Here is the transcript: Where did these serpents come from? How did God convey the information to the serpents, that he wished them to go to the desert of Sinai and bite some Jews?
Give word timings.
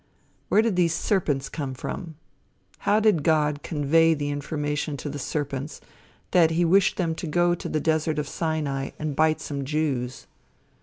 Where 0.49 0.63
did 0.63 0.77
these 0.77 0.95
serpents 0.95 1.47
come 1.47 1.75
from? 1.75 2.15
How 2.89 2.99
did 2.99 3.21
God 3.21 3.61
convey 3.61 4.15
the 4.15 4.31
information 4.31 4.97
to 4.97 5.09
the 5.09 5.19
serpents, 5.19 5.79
that 6.31 6.49
he 6.49 6.65
wished 6.65 6.97
them 6.97 7.13
to 7.13 7.27
go 7.27 7.53
to 7.53 7.69
the 7.69 7.79
desert 7.79 8.17
of 8.17 8.27
Sinai 8.27 8.89
and 8.97 9.15
bite 9.15 9.39
some 9.39 9.63
Jews? 9.63 10.25